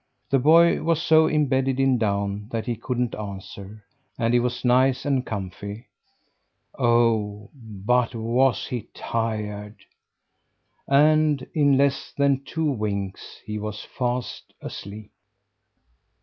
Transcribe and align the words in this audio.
The 0.31 0.39
boy 0.39 0.81
was 0.81 0.99
so 0.99 1.27
imbedded 1.27 1.79
in 1.79 1.99
down 1.99 2.47
that 2.49 2.65
he 2.65 2.75
couldn't 2.75 3.13
answer, 3.13 3.83
and 4.17 4.33
he 4.33 4.39
was 4.39 4.65
nice 4.65 5.05
and 5.05 5.23
comfy. 5.23 5.89
Oh, 6.79 7.51
but 7.53 8.09
he 8.13 8.17
was 8.17 8.73
tired! 8.95 9.75
And 10.87 11.45
in 11.53 11.77
less 11.77 12.13
than 12.17 12.43
two 12.43 12.65
winks 12.65 13.41
he 13.45 13.59
was 13.59 13.83
fast 13.85 14.55
asleep. 14.59 15.11